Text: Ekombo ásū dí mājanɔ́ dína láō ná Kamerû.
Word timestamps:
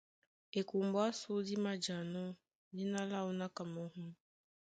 Ekombo 0.59 0.97
ásū 1.07 1.31
dí 1.45 1.55
mājanɔ́ 1.63 2.27
dína 2.75 2.99
láō 3.11 3.29
ná 3.39 3.47
Kamerû. 3.55 4.05